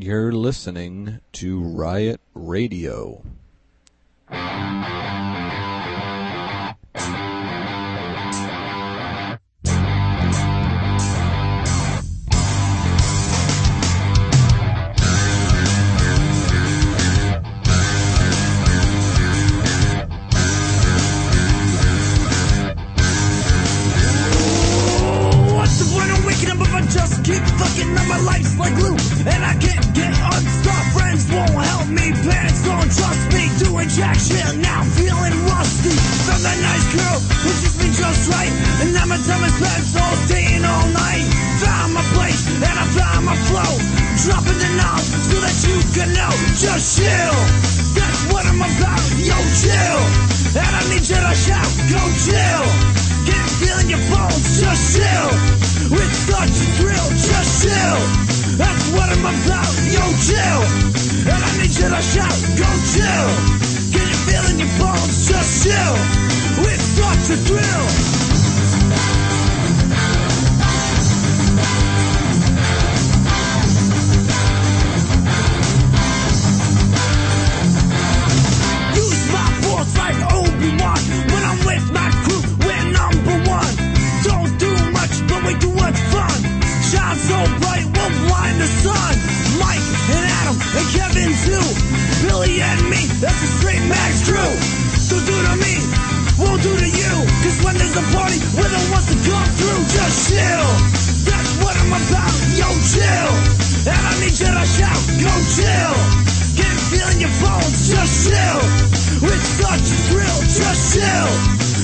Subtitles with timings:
[0.00, 3.24] You're listening to Riot Radio.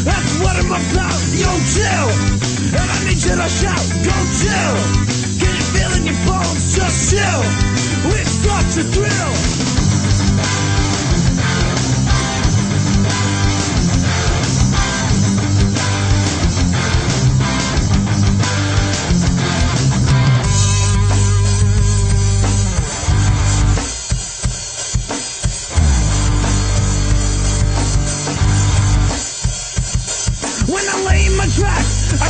[0.04, 2.08] That's what I'm about, yo, chill.
[2.76, 4.76] And I need you to shout, go chill.
[5.40, 7.40] Get a feel in your bones, just chill.
[8.12, 9.73] With such a thrill.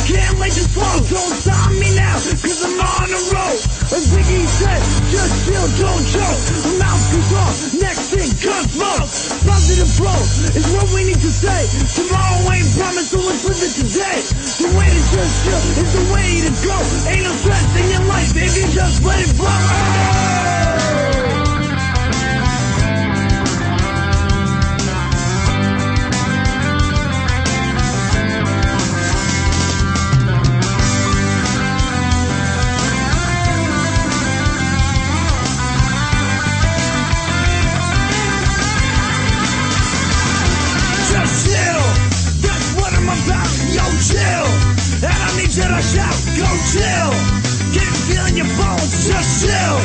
[0.05, 1.01] Can't let you slow.
[1.09, 3.57] Don't stop me now, cause I'm on a roll.
[3.89, 6.41] As Biggie said, just chill, don't choke.
[6.77, 9.09] Mouth goes off, next thing, cut smoke.
[9.49, 10.21] Positive flow
[10.53, 11.65] is what we need to say.
[11.97, 14.19] Tomorrow ain't promised, so let's live it today.
[14.61, 16.77] The way to just chill is the way to go.
[17.09, 20.64] Ain't no stress in your life if you just let it flow.
[45.95, 46.19] Shout.
[46.35, 47.11] Go chill,
[47.71, 48.91] get a feel in your bones.
[49.07, 49.75] Just chill,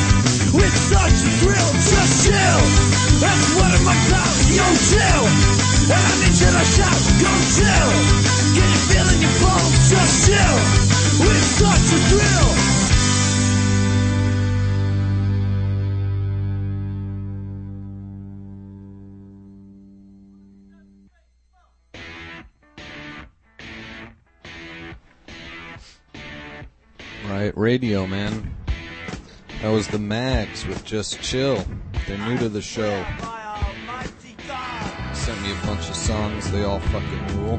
[0.58, 1.70] with such a thrill.
[1.78, 2.60] Just chill,
[3.22, 4.34] that's what I'm about.
[4.50, 5.24] Yo, chill,
[5.94, 7.00] and I need you to shout.
[7.22, 7.90] Go chill,
[8.58, 9.90] get a feel in your bones.
[9.90, 10.56] Just chill,
[11.22, 12.79] with such a thrill.
[27.40, 28.54] Riot Radio, man.
[29.62, 31.64] That was the Mags with Just Chill.
[32.06, 33.02] They're new to the show.
[35.14, 36.50] Sent me a bunch of songs.
[36.50, 37.56] They all fucking rule.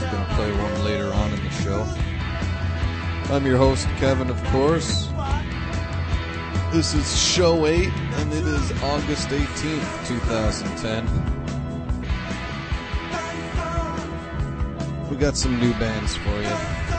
[0.00, 1.86] Gonna play one later on in the show.
[3.30, 5.10] I'm your host, Kevin, of course.
[6.72, 11.06] This is show 8, and it is August 18th, 2010.
[15.10, 16.89] We got some new bands for you.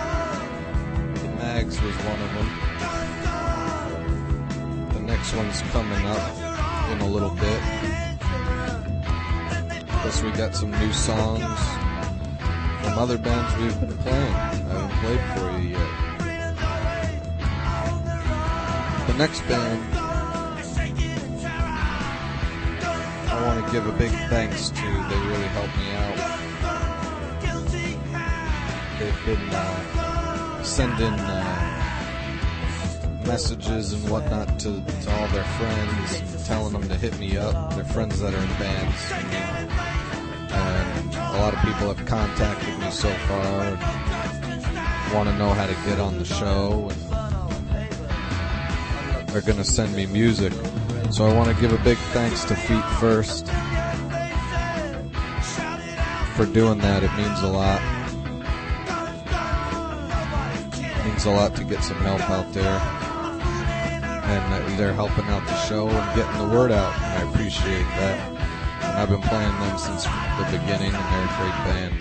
[1.92, 2.48] Was one of them.
[4.94, 6.38] The next one's coming up
[6.90, 7.62] in a little bit.
[9.88, 11.44] Plus, we got some new songs
[12.82, 14.34] from other bands we've been playing.
[14.34, 15.92] I haven't played for you yet.
[19.08, 19.82] The next band,
[23.28, 24.76] I want to give a big thanks to.
[25.10, 26.18] They really helped me out.
[28.98, 31.61] They've been uh, sending uh,
[33.26, 37.76] messages and whatnot to, to all their friends, telling them to hit me up.
[37.76, 39.12] Their friends that are in bands.
[40.54, 44.12] And a lot of people have contacted me so far
[45.14, 46.90] want to know how to get on the show.
[46.90, 47.12] And
[49.36, 50.54] are going to send me music.
[51.12, 53.48] So I want to give a big thanks to Feet First
[56.36, 57.04] for doing that.
[57.04, 57.82] It means a lot.
[60.74, 63.11] It means a lot to get some help out there.
[64.40, 66.94] And they're helping out the show and getting the word out.
[67.00, 68.20] I appreciate that.
[68.84, 71.94] And I've been playing them since the beginning, and they're a great band.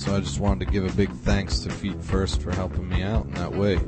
[0.00, 3.02] So I just wanted to give a big thanks to Feet First for helping me
[3.02, 3.78] out in that way.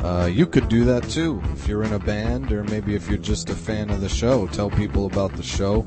[0.00, 3.16] Uh, you could do that too if you're in a band or maybe if you're
[3.16, 4.46] just a fan of the show.
[4.48, 5.86] Tell people about the show.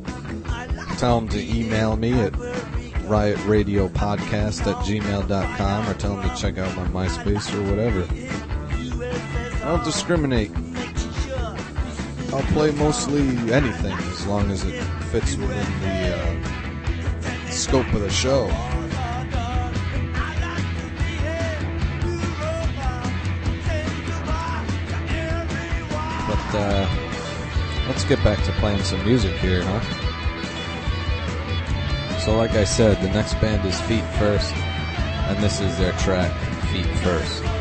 [0.98, 6.76] Tell them to email me at riotradiopodcast at gmail.com or tell them to check out
[6.76, 8.08] my MySpace or whatever.
[9.68, 10.50] I don't discriminate.
[12.32, 13.20] I'll play mostly
[13.52, 14.82] anything as long as it
[15.12, 18.48] fits within the uh, scope of the show.
[26.28, 26.88] But uh,
[27.90, 29.82] let's get back to playing some music here, huh?
[32.20, 36.32] So, like I said, the next band is Feet First, and this is their track,
[36.72, 37.57] Feet First.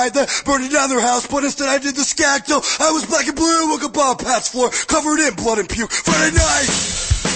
[0.00, 1.26] Suicide, then burning down their house.
[1.26, 3.70] But instead I did the skag till I was black and blue.
[3.70, 5.90] Woke up on Pat's floor, covered in blood and puke.
[5.92, 6.70] Friday night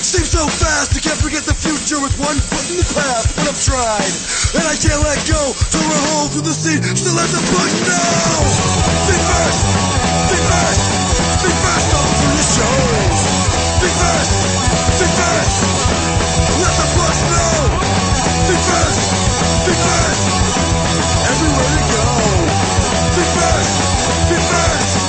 [0.01, 0.97] seems so fast.
[0.97, 3.37] I can't forget the future with one foot in the past.
[3.37, 4.13] But I've tried,
[4.57, 5.41] and I can't let go.
[5.73, 8.33] Tore a hole through the sea, still let the bugs know.
[9.09, 9.61] Feet first,
[10.31, 10.83] feet first,
[11.43, 11.89] feet first.
[12.25, 13.21] The shows.
[13.79, 14.33] Feet first,
[14.99, 15.57] feet first.
[16.61, 17.53] Let the bugs know.
[18.49, 19.03] Feet first,
[19.71, 20.44] first.
[24.29, 25.04] Feet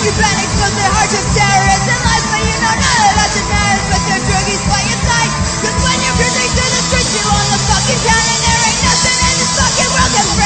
[0.00, 3.84] From you've been exposed to hardship, terrorists, and lies, but you know of that's matters.
[3.92, 4.96] But your druggies by your
[5.84, 7.20] when you're cruising through the streets, you
[7.52, 10.39] the fucking town, and there ain't nothing in this fucking world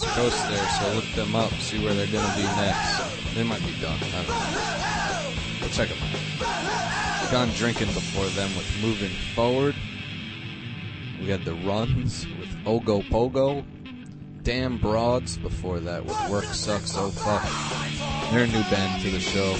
[0.00, 3.34] West Coast there, so look them up, see where they're gonna be next.
[3.34, 5.60] They might be done, I don't know.
[5.60, 7.30] But check them out.
[7.32, 9.74] Gone drinking before them with Moving Forward.
[11.20, 13.64] We had the Runs with Ogo Pogo.
[14.44, 17.42] Damn Broads before that with Work Sucks Oh Fuck.
[18.30, 19.56] They're a new band to the show.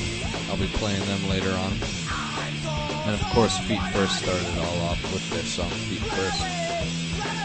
[0.50, 1.72] I'll be playing them later on.
[3.06, 6.67] And of course, Feet First started it all off with their song Feet First.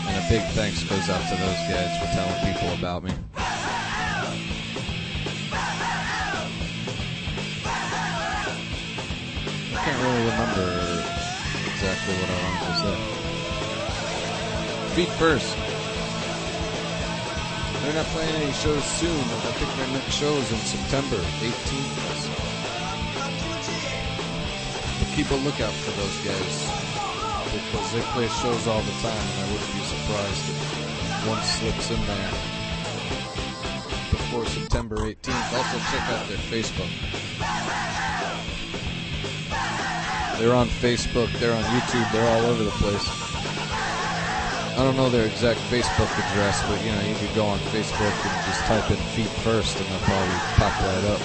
[0.06, 3.12] And a big thanks goes out to those guys for telling people about me.
[9.72, 10.68] I can't really remember
[11.72, 12.96] exactly what I wanted to say.
[14.96, 15.58] Feet First.
[17.84, 19.18] They're not playing any shows soon.
[19.18, 21.96] But I think their next show is in September 18th.
[25.00, 26.93] But keep a lookout for those guys
[27.54, 30.58] because they play shows all the time, and I wouldn't be surprised if
[31.30, 32.32] one slips in there
[34.10, 35.54] before September 18th.
[35.54, 36.90] Also, check out their Facebook.
[40.40, 43.08] They're on Facebook, they're on YouTube, they're all over the place.
[44.74, 48.26] I don't know their exact Facebook address, but you know, you could go on Facebook
[48.26, 51.22] and just type in feet first and they'll probably pop right up.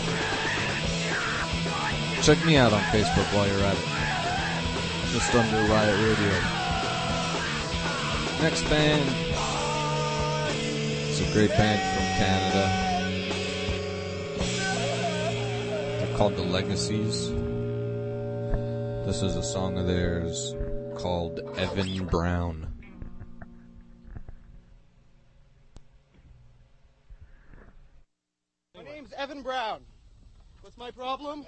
[2.23, 4.08] Check me out on Facebook while you're at it.
[5.13, 6.33] Just under Riot Radio.
[8.43, 9.09] Next band.
[11.09, 12.65] It's a great band from Canada.
[15.99, 17.31] They're called The Legacies.
[19.07, 20.55] This is a song of theirs
[20.95, 22.67] called Evan Brown.
[28.77, 29.81] My name's Evan Brown.
[30.61, 31.47] What's my problem?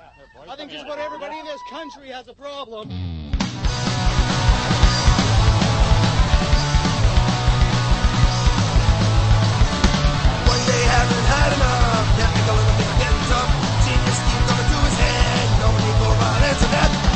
[0.49, 2.89] I think just about everybody in this country has a problem.
[11.31, 12.07] Had enough.
[12.19, 13.51] Technical and things getting tough.
[13.87, 15.47] Genius scheme coming to his head.
[15.63, 16.95] Nobody go violence and death.
[16.95, 17.10] Walk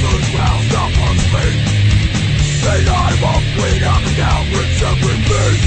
[0.00, 0.22] the
[4.92, 5.58] every.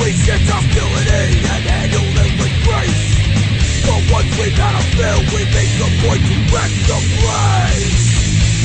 [0.00, 3.06] We sense hostility and handle it with grace.
[3.86, 8.05] But once we've had a fill, we make a point to wreck the place.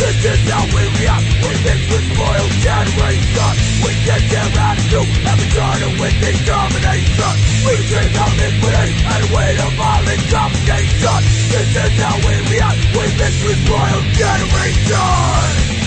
[0.01, 3.53] This is how we react, we mix with spoiled generation.
[3.85, 7.33] We get their attitude, every turn and win the domination.
[7.61, 11.21] We drink our liquidity and wait a violent domination.
[11.53, 15.80] This is how we react, we mix with spoiled generation.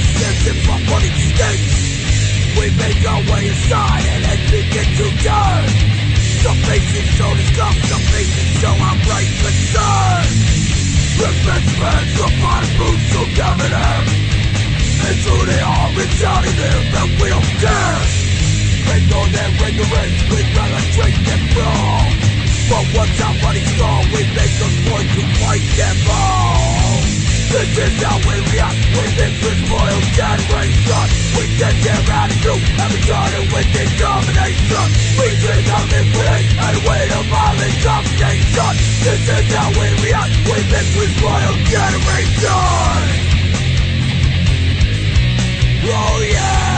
[0.00, 0.58] Us sins and
[0.88, 1.76] money stinks.
[2.56, 5.68] We make our way inside and then begin to turn.
[6.40, 10.60] Some faces show disgust, some faces show outright concern.
[11.80, 13.22] Men from bottom boots to
[13.72, 14.04] M.
[15.00, 18.00] And through the arm, it's out of there that we don't care.
[18.88, 19.54] They know they're
[20.28, 22.04] we'd rather drink than brawl.
[22.68, 27.09] But once our money's gone, we make a point to fight them all.
[27.50, 29.10] This is how we react, we
[29.42, 31.06] with spoiled generation.
[31.34, 34.86] We get their attitude, every turn and win the domination.
[35.18, 38.72] We drink our liquidate and wait a violent domination.
[39.02, 40.62] This is how we react, we
[40.94, 43.10] with spoiled generation.
[45.90, 46.69] Oh yeah!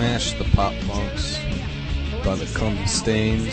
[0.00, 1.38] Smash the Pop Punks
[2.24, 3.52] by the Cum Stains.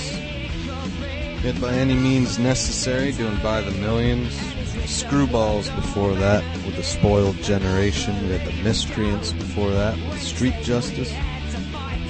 [1.41, 4.33] Hit by any means necessary, doing by the millions.
[4.85, 8.15] Screwballs before that with the Spoiled Generation.
[8.21, 11.11] We had the Miscreants before that with Street Justice.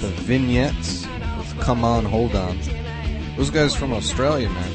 [0.01, 1.07] The Vignettes
[1.39, 2.59] with Come On, Hold On.
[3.37, 4.71] Those guys from Australia, man.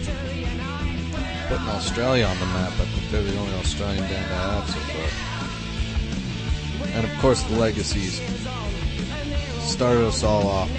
[1.46, 2.72] Putting Australia on the map.
[2.72, 5.10] I think they're the only Australian band I have so far.
[6.96, 8.20] And of course, the Legacies
[9.62, 10.70] started us all off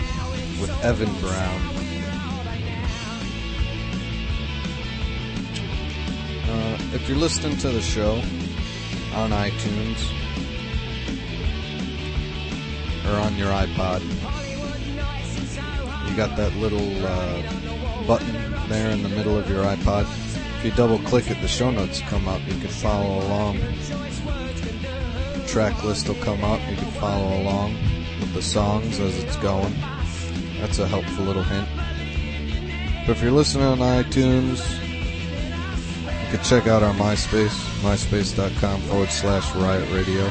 [0.60, 1.62] with Evan Brown.
[6.50, 8.16] Uh, if you're listening to the show
[9.16, 10.04] on iTunes
[13.08, 14.02] or on your iPod,
[16.10, 20.04] you got that little uh, button there in the middle of your iPod.
[20.58, 22.42] If you double click it, the show notes come up.
[22.46, 23.60] You can follow along.
[25.34, 26.60] The track list will come up.
[26.70, 27.78] You can follow along
[28.24, 29.74] with the songs as it's going.
[30.60, 31.68] That's a helpful little hint.
[33.06, 34.60] But if you're listening on iTunes,
[36.06, 40.24] you can check out our MySpace, myspace.com forward slash riot radio.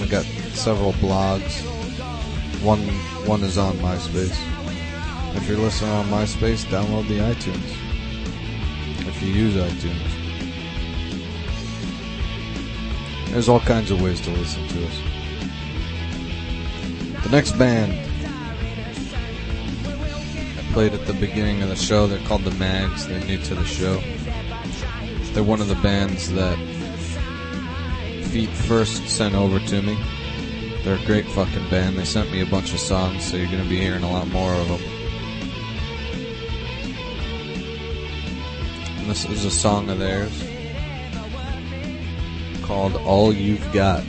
[0.00, 0.24] We got
[0.54, 1.62] several blogs.
[2.62, 2.78] One
[3.26, 4.38] one is on MySpace.
[5.36, 9.08] If you're listening on MySpace, download the iTunes.
[9.08, 10.22] If you use iTunes.
[13.30, 15.11] There's all kinds of ways to listen to us.
[17.22, 17.92] The next band
[20.58, 23.06] I played at the beginning of the show, they're called the Mags.
[23.06, 24.02] They're new to the show.
[25.32, 26.58] They're one of the bands that
[28.32, 29.98] Feet first sent over to me.
[30.84, 31.98] They're a great fucking band.
[31.98, 34.54] They sent me a bunch of songs, so you're gonna be hearing a lot more
[34.54, 34.80] of them.
[38.98, 40.32] And this is a song of theirs
[42.62, 44.02] called All You've Got.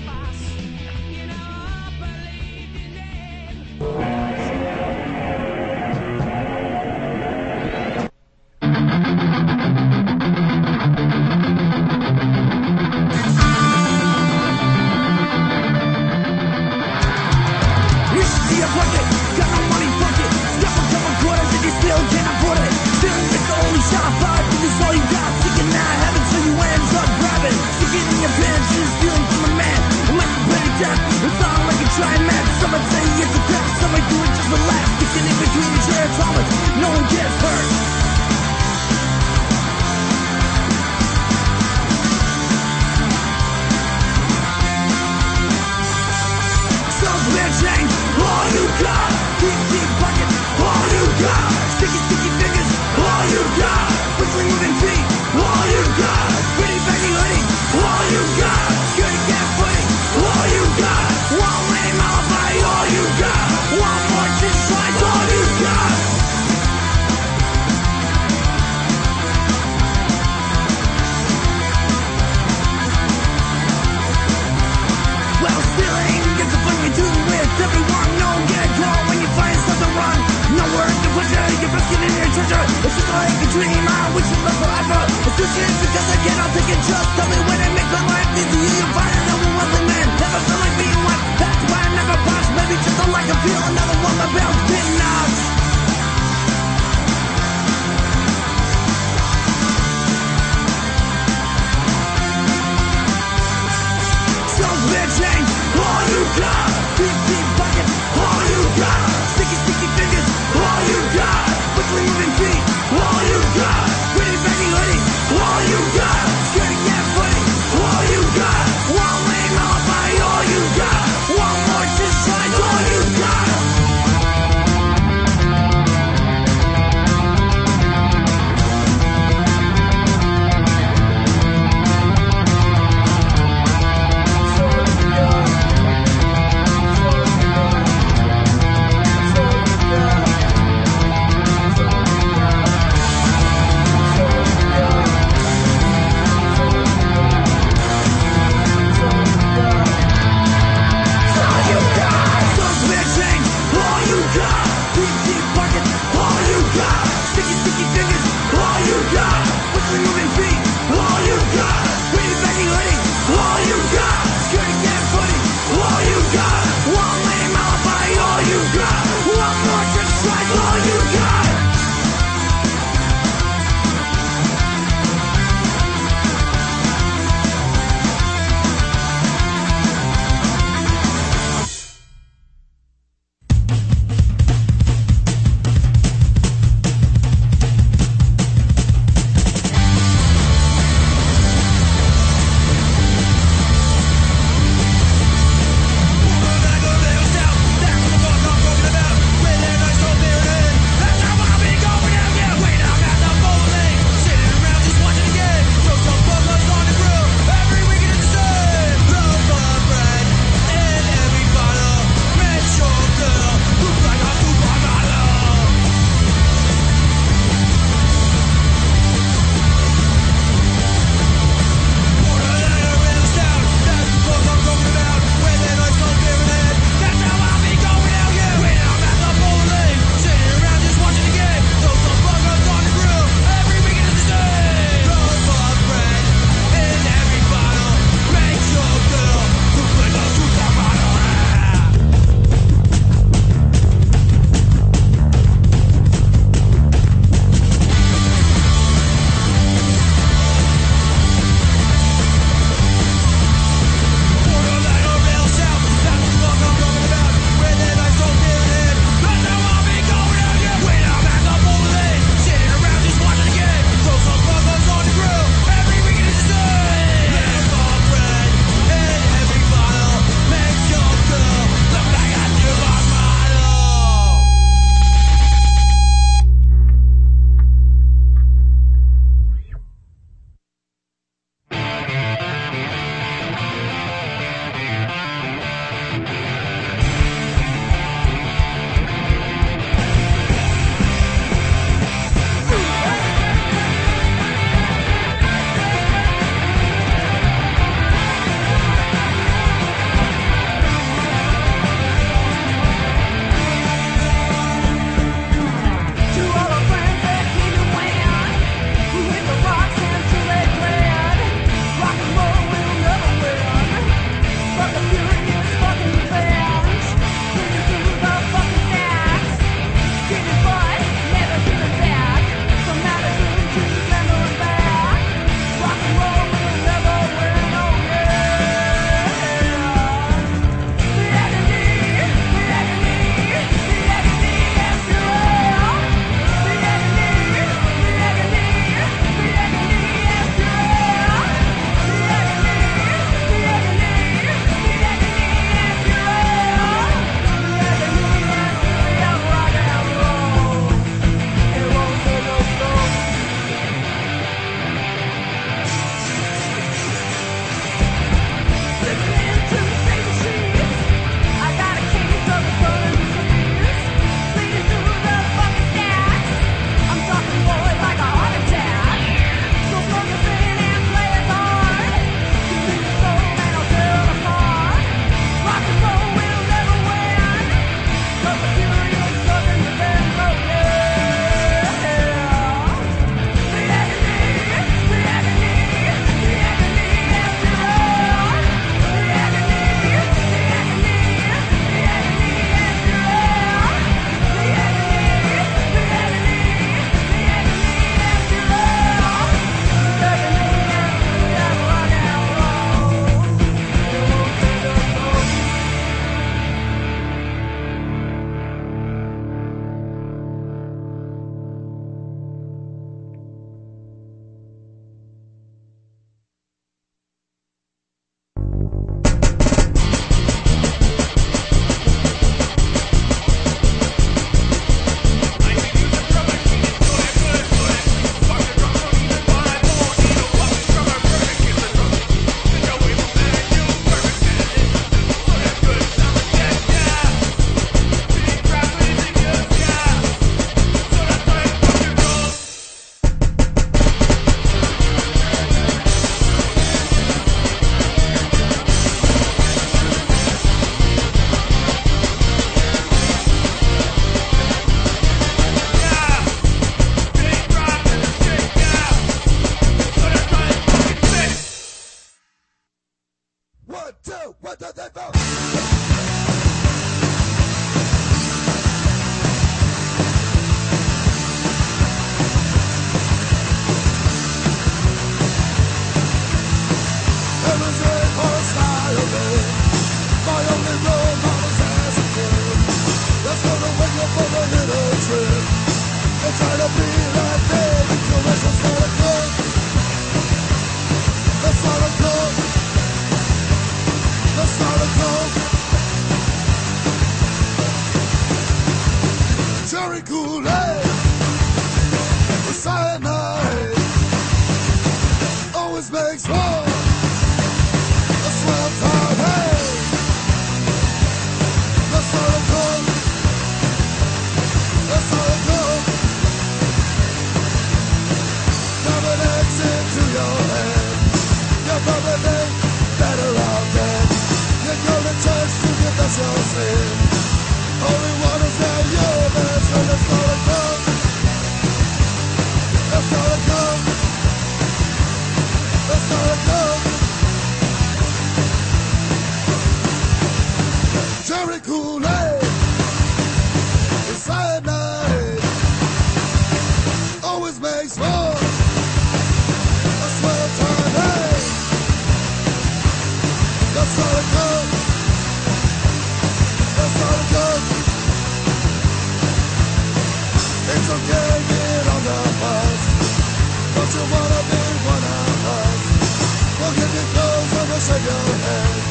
[568.46, 569.03] We'll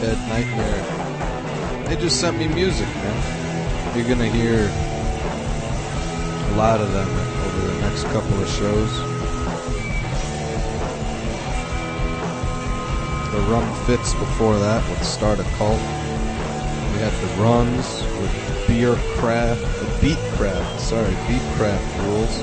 [0.00, 1.84] Nightmare.
[1.86, 3.94] They just sent me music, man.
[3.94, 4.70] You're gonna hear
[6.52, 8.90] a lot of them over the next couple of shows.
[13.30, 15.78] The Rum Fits before that with Start a Cult.
[15.78, 22.40] We had the Runs with Beer Craft, the Beat Craft, sorry, Beat Craft rules.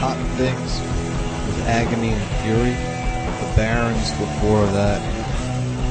[0.00, 0.80] Hot Things
[1.46, 2.72] with Agony and Fury.
[2.72, 5.23] The Barons before that.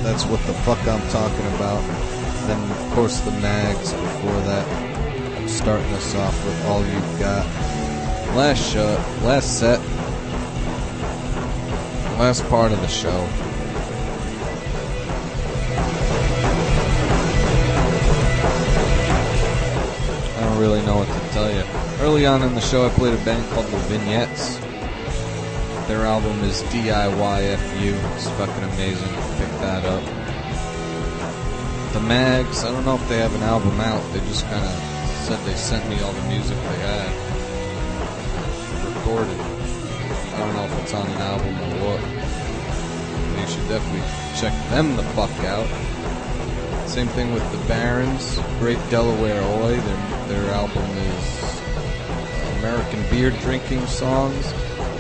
[0.04, 1.82] That's what the fuck I'm talking about.
[2.46, 4.94] Then, of course, the Mags before that
[5.48, 7.46] starting us off with all you've got.
[8.36, 9.80] Last show, last set,
[12.20, 13.28] last part of the show.
[20.36, 21.64] I don't really know what to tell you.
[22.04, 24.63] Early on in the show, I played a band called The Vignettes.
[25.94, 28.16] Their album is DIYFU.
[28.16, 29.14] It's fucking amazing.
[29.38, 30.04] Pick that up.
[31.94, 34.02] The Mags, I don't know if they have an album out.
[34.12, 34.74] They just kind of
[35.28, 37.14] said they sent me all the music they had
[38.90, 39.40] recorded.
[40.34, 42.02] I don't know if it's on an album or what.
[43.40, 44.02] You should definitely
[44.42, 45.70] check them the fuck out.
[46.90, 49.80] Same thing with the Barons, Great Delaware Oi.
[49.80, 51.62] Their, their album is
[52.58, 54.52] American Beer Drinking Songs.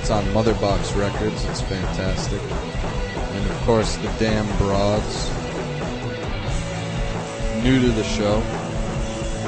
[0.03, 1.45] It's on Motherbox Records.
[1.45, 2.41] It's fantastic.
[2.41, 5.29] And of course, the Damn Broads.
[7.63, 8.43] New to the show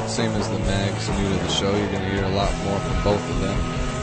[0.08, 1.76] same as the mags new to the show.
[1.76, 3.58] You're gonna hear a lot more from both of them.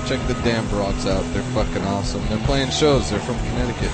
[0.07, 1.25] Check the damn broads out.
[1.33, 2.27] They're fucking awesome.
[2.29, 3.09] They're playing shows.
[3.09, 3.91] They're from Connecticut.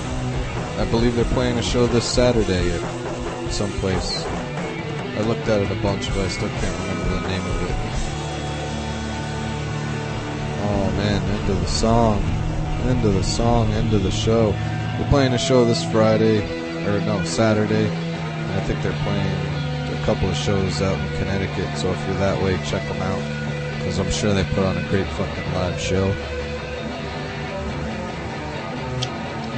[0.79, 4.25] I believe they're playing a show this Saturday at someplace.
[4.25, 7.75] I looked at it a bunch, but I still can't remember the name of it.
[10.61, 12.28] Oh man, end of the song.
[12.87, 14.51] End of the song, end of the show.
[14.97, 16.39] We're playing a show this Friday,
[16.85, 17.87] or no, Saturday.
[17.87, 22.15] And I think they're playing a couple of shows out in Connecticut, so if you're
[22.17, 23.77] that way, check them out.
[23.77, 26.07] Because I'm sure they put on a great fucking live show.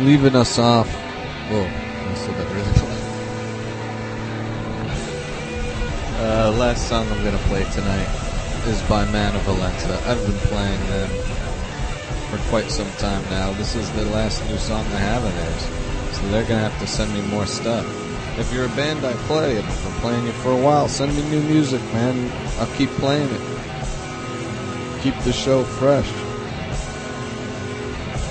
[0.01, 0.89] Leaving us off.
[1.49, 2.91] Whoa, I said that really.
[6.22, 8.07] Uh, last song I'm gonna play tonight
[8.67, 9.95] is by Man of Valenza.
[10.05, 11.09] I've been playing them
[12.32, 13.51] for quite some time now.
[13.53, 16.15] This is the last new song I have of theirs.
[16.15, 17.86] So they're gonna have to send me more stuff.
[18.39, 21.13] If you're a band I play, and I've been playing it for a while, send
[21.13, 22.32] me new music, man.
[22.57, 23.41] I'll keep playing it.
[25.01, 26.07] Keep the show fresh.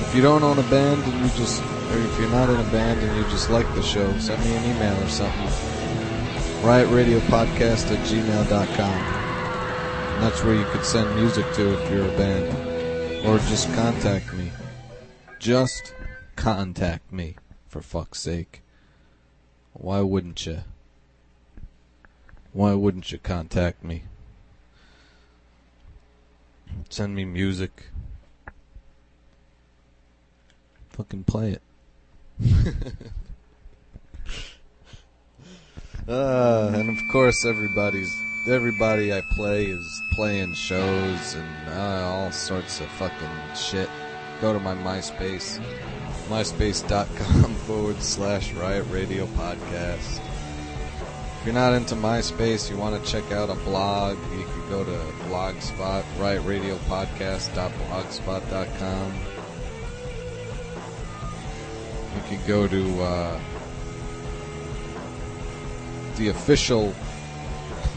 [0.00, 2.70] If you don't own a band and you just, or if you're not in a
[2.70, 5.48] band and you just like the show, send me an email or something.
[6.62, 8.98] RiotRadioPodcast at gmail.com.
[10.14, 12.69] And that's where you could send music to if you're a band.
[13.24, 14.50] Or just contact me.
[15.38, 15.94] Just
[16.36, 17.36] contact me,
[17.68, 18.62] for fuck's sake.
[19.74, 20.60] Why wouldn't you?
[22.52, 24.04] Why wouldn't you contact me?
[26.88, 27.88] Send me music.
[30.88, 31.62] Fucking play it.
[36.08, 38.10] uh, and of course, everybody's
[38.48, 43.90] everybody I play is playing shows and uh, all sorts of fucking shit.
[44.40, 45.60] Go to my MySpace,
[46.28, 50.20] myspace.com forward slash Riot Radio Podcast.
[51.40, 54.84] If you're not into MySpace, you want to check out a blog, you can go
[54.84, 54.90] to
[55.28, 59.14] Blogspot, riotradiopodcast.blogspot.com.
[62.14, 63.40] You can go to uh,
[66.16, 66.94] the official.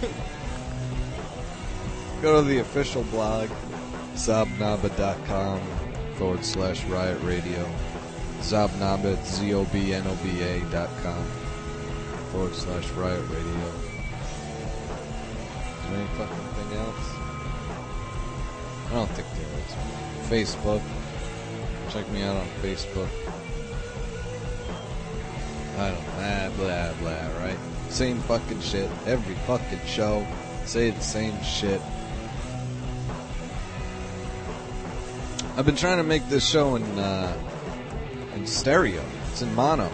[2.24, 3.49] go to the official blog,
[4.13, 5.59] zobnoba.com
[6.15, 7.69] forward slash riot radio.
[8.39, 11.21] Zobnoba, Z-O-B-N-O-B-A dot com
[12.32, 13.67] forward slash riot radio.
[15.76, 17.09] Is there any fucking thing else?
[18.88, 20.55] I don't think there is.
[20.55, 20.82] Facebook.
[21.89, 23.09] Check me out on Facebook.
[25.78, 27.59] I don't know, blah, blah, blah, right?
[27.89, 28.89] Same fucking shit.
[29.05, 30.26] Every fucking show.
[30.63, 31.82] Say the same shit.
[35.56, 37.32] I've been trying to make this show in, uh,
[38.34, 39.04] in stereo.
[39.30, 39.88] It's in mono.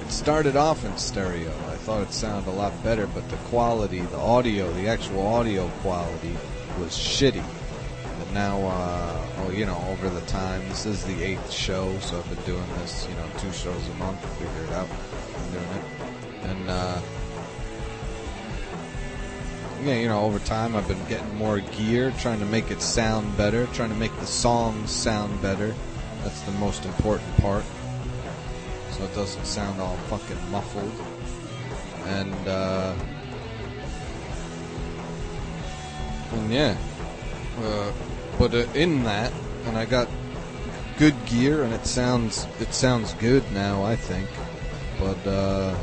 [0.00, 1.50] It started off in stereo.
[1.50, 5.68] I thought it sounded a lot better, but the quality, the audio, the actual audio
[5.82, 6.36] quality
[6.80, 7.44] was shitty.
[8.18, 12.18] But now, uh, oh, you know, over the time, this is the eighth show, so
[12.18, 14.88] I've been doing this, you know, two shows a month to figure it out.
[15.36, 15.84] I'm doing it.
[16.42, 17.00] And, uh,
[19.84, 23.66] you know, over time I've been getting more gear, trying to make it sound better,
[23.68, 25.74] trying to make the songs sound better.
[26.22, 27.64] That's the most important part.
[28.92, 30.92] So it doesn't sound all fucking muffled.
[32.06, 32.94] And, uh,
[36.32, 36.76] and yeah.
[37.58, 37.92] Uh,
[38.38, 39.32] but uh, in that,
[39.66, 40.08] and I got
[40.98, 43.84] good gear, and it sounds it sounds good now.
[43.84, 44.28] I think,
[44.98, 45.76] but uh,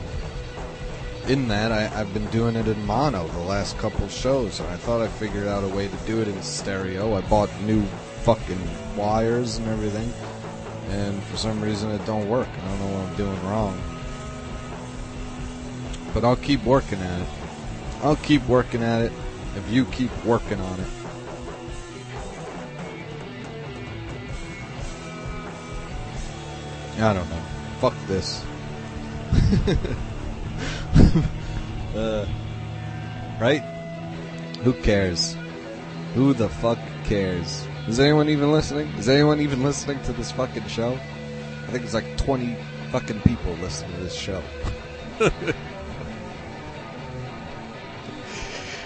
[1.27, 4.75] in that, I, I've been doing it in mono the last couple shows, and I
[4.77, 7.15] thought I figured out a way to do it in stereo.
[7.15, 7.83] I bought new
[8.23, 8.59] fucking
[8.95, 10.11] wires and everything,
[10.89, 12.47] and for some reason it don't work.
[12.47, 13.81] I don't know what I'm doing wrong,
[16.13, 17.27] but I'll keep working at it.
[18.03, 19.11] I'll keep working at it
[19.55, 20.87] if you keep working on it.
[26.97, 27.41] I don't know.
[27.81, 28.43] Fuck this.
[31.95, 32.25] uh,
[33.39, 33.61] right?
[34.63, 35.35] Who cares?
[36.13, 37.67] Who the fuck cares?
[37.87, 38.87] Is anyone even listening?
[38.97, 40.93] Is anyone even listening to this fucking show?
[40.93, 42.57] I think it's like 20
[42.91, 44.41] fucking people listening to this show.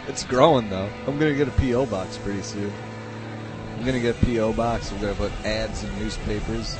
[0.08, 0.90] it's growing though.
[1.08, 1.86] I'm gonna get a P.O.
[1.86, 2.74] box pretty soon.
[3.78, 4.54] I'm gonna get a P.O.
[4.54, 4.92] box.
[4.92, 6.78] I'm gonna put ads in newspapers.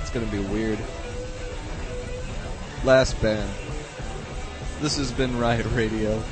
[0.00, 0.78] It's gonna be weird.
[2.84, 3.50] Last band.
[4.80, 6.22] This has been Riot Radio.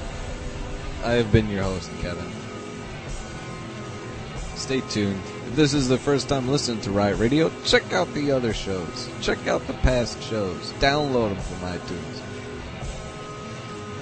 [1.04, 2.30] I have been your host, Kevin.
[4.56, 5.20] Stay tuned.
[5.48, 9.08] If this is the first time listening to Riot Radio, check out the other shows.
[9.20, 10.72] Check out the past shows.
[10.80, 12.20] Download them from iTunes.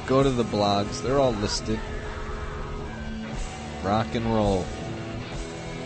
[0.06, 1.78] Go to the blogs, they're all listed.
[3.84, 4.66] Rock and roll.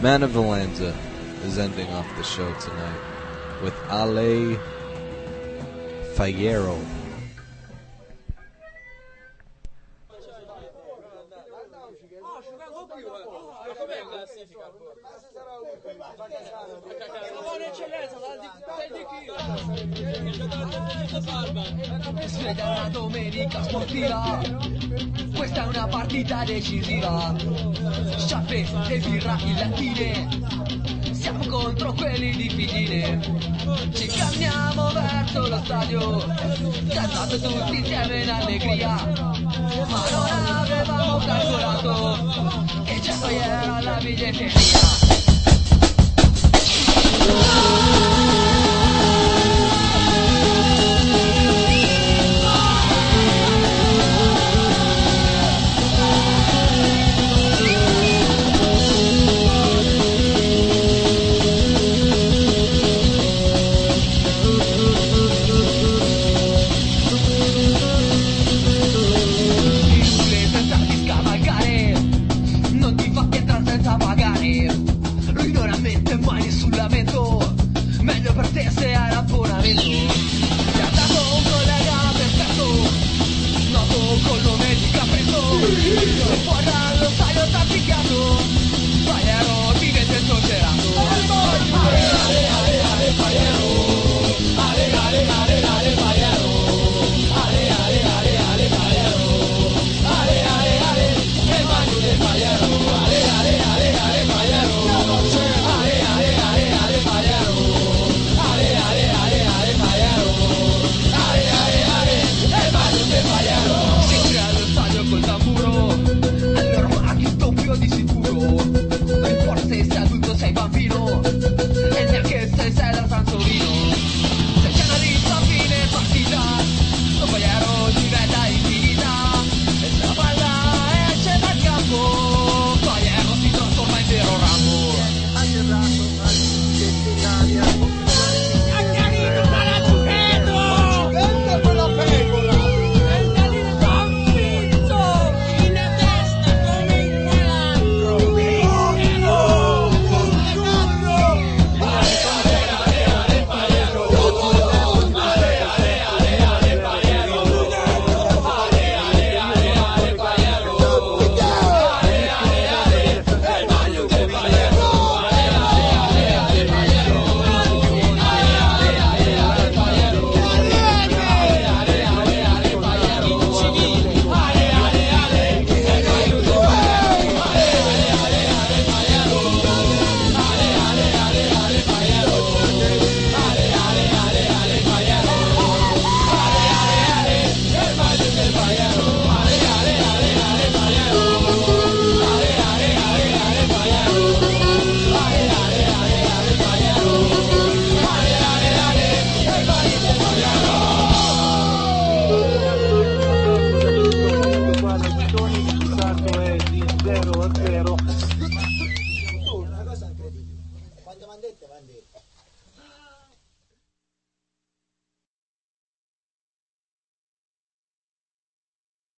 [0.01, 0.97] Man of Valenza
[1.45, 3.01] is ending off the show tonight
[3.63, 4.59] with Ale
[6.15, 7.04] Fayero.
[26.75, 27.35] Decisiva
[28.17, 30.29] Sciappe e birra in latine
[31.13, 33.21] Siamo contro quelli di Figline
[33.93, 36.27] Ci camminiamo verso lo stadio.
[36.89, 38.95] Cantando tutti insieme in allegria.
[39.89, 45.05] Ma non avevamo calcolato Che già poi era la biglietteria